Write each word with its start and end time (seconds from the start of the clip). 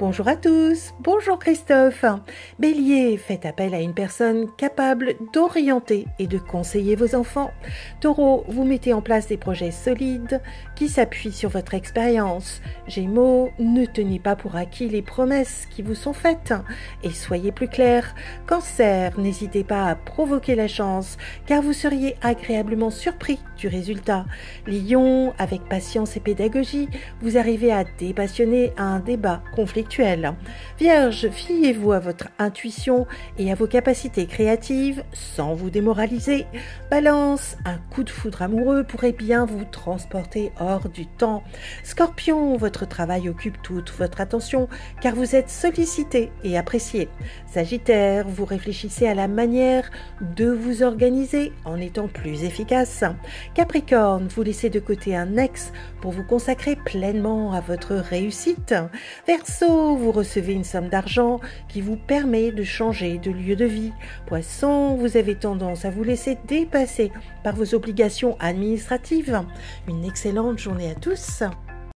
Bonjour 0.00 0.28
à 0.28 0.36
tous, 0.36 0.94
bonjour 1.00 1.38
Christophe. 1.38 2.06
Bélier, 2.58 3.18
faites 3.18 3.44
appel 3.44 3.74
à 3.74 3.82
une 3.82 3.92
personne 3.92 4.46
capable 4.56 5.12
d'orienter 5.34 6.06
et 6.18 6.26
de 6.26 6.38
conseiller 6.38 6.96
vos 6.96 7.14
enfants. 7.14 7.50
Taureau, 8.00 8.46
vous 8.48 8.64
mettez 8.64 8.94
en 8.94 9.02
place 9.02 9.26
des 9.26 9.36
projets 9.36 9.72
solides 9.72 10.40
qui 10.74 10.88
s'appuient 10.88 11.34
sur 11.34 11.50
votre 11.50 11.74
expérience. 11.74 12.62
Gémeaux, 12.86 13.50
ne 13.58 13.84
tenez 13.84 14.18
pas 14.18 14.36
pour 14.36 14.56
acquis 14.56 14.88
les 14.88 15.02
promesses 15.02 15.66
qui 15.70 15.82
vous 15.82 15.94
sont 15.94 16.14
faites 16.14 16.54
et 17.02 17.10
soyez 17.10 17.52
plus 17.52 17.68
clair. 17.68 18.14
Cancer, 18.46 19.20
n'hésitez 19.20 19.64
pas 19.64 19.84
à 19.84 19.96
provoquer 19.96 20.54
la 20.54 20.66
chance 20.66 21.18
car 21.44 21.60
vous 21.60 21.74
seriez 21.74 22.16
agréablement 22.22 22.88
surpris 22.88 23.38
du 23.58 23.68
résultat. 23.68 24.24
Lion, 24.66 25.34
avec 25.36 25.68
patience 25.68 26.16
et 26.16 26.20
pédagogie, 26.20 26.88
vous 27.20 27.36
arrivez 27.36 27.70
à 27.70 27.84
dépassionner 27.98 28.72
un 28.78 29.00
débat 29.00 29.42
conflictuel 29.54 29.89
Vierge, 30.78 31.28
fiez-vous 31.30 31.92
à 31.92 31.98
votre 31.98 32.28
intuition 32.38 33.06
et 33.38 33.50
à 33.50 33.56
vos 33.56 33.66
capacités 33.66 34.26
créatives 34.26 35.02
sans 35.12 35.54
vous 35.54 35.68
démoraliser. 35.68 36.46
Balance, 36.90 37.56
un 37.64 37.78
coup 37.92 38.04
de 38.04 38.10
foudre 38.10 38.42
amoureux 38.42 38.84
pourrait 38.84 39.12
bien 39.12 39.44
vous 39.44 39.64
transporter 39.64 40.52
hors 40.60 40.88
du 40.88 41.06
temps. 41.06 41.42
Scorpion, 41.82 42.56
votre 42.56 42.86
travail 42.86 43.28
occupe 43.28 43.60
toute 43.62 43.90
votre 43.98 44.20
attention 44.20 44.68
car 45.00 45.14
vous 45.14 45.34
êtes 45.34 45.50
sollicité 45.50 46.30
et 46.44 46.56
apprécié. 46.56 47.08
Sagittaire, 47.46 48.28
vous 48.28 48.44
réfléchissez 48.44 49.08
à 49.08 49.14
la 49.14 49.26
manière 49.28 49.90
de 50.36 50.50
vous 50.50 50.82
organiser 50.82 51.52
en 51.64 51.80
étant 51.80 52.06
plus 52.06 52.44
efficace. 52.44 53.02
Capricorne, 53.54 54.28
vous 54.28 54.42
laissez 54.42 54.70
de 54.70 54.80
côté 54.80 55.16
un 55.16 55.36
ex 55.36 55.72
pour 56.00 56.12
vous 56.12 56.24
consacrer 56.24 56.76
pleinement 56.76 57.52
à 57.52 57.60
votre 57.60 57.94
réussite. 57.94 58.74
Verseau, 59.26 59.79
vous 59.96 60.12
recevez 60.12 60.52
une 60.52 60.64
somme 60.64 60.88
d'argent 60.88 61.40
qui 61.68 61.80
vous 61.80 61.96
permet 61.96 62.52
de 62.52 62.62
changer 62.62 63.18
de 63.18 63.30
lieu 63.30 63.56
de 63.56 63.64
vie. 63.64 63.92
Poisson, 64.26 64.96
vous 64.96 65.16
avez 65.16 65.34
tendance 65.34 65.84
à 65.84 65.90
vous 65.90 66.04
laisser 66.04 66.38
dépasser 66.46 67.10
par 67.42 67.54
vos 67.54 67.74
obligations 67.74 68.36
administratives. 68.40 69.42
Une 69.88 70.04
excellente 70.04 70.58
journée 70.58 70.90
à 70.90 70.94
tous. 70.94 71.42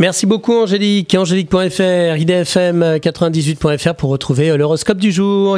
Merci 0.00 0.26
beaucoup 0.26 0.54
Angélique, 0.54 1.14
angélique.fr, 1.14 2.16
idfm98.fr 2.18 3.94
pour 3.94 4.10
retrouver 4.10 4.56
l'horoscope 4.56 4.98
du 4.98 5.12
jour. 5.12 5.56